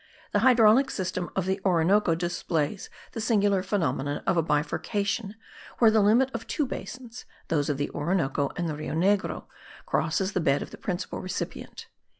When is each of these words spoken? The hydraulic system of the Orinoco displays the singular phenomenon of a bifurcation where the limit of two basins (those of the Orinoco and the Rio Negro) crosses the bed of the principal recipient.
The 0.31 0.39
hydraulic 0.39 0.89
system 0.89 1.29
of 1.35 1.45
the 1.45 1.61
Orinoco 1.63 2.15
displays 2.15 2.89
the 3.11 3.21
singular 3.21 3.61
phenomenon 3.61 4.23
of 4.25 4.35
a 4.35 4.41
bifurcation 4.41 5.35
where 5.77 5.91
the 5.91 6.01
limit 6.01 6.31
of 6.33 6.47
two 6.47 6.65
basins 6.65 7.25
(those 7.49 7.69
of 7.69 7.77
the 7.77 7.91
Orinoco 7.91 8.49
and 8.55 8.67
the 8.67 8.73
Rio 8.75 8.95
Negro) 8.95 9.43
crosses 9.85 10.31
the 10.33 10.41
bed 10.41 10.63
of 10.63 10.71
the 10.71 10.77
principal 10.79 11.19
recipient. 11.19 11.85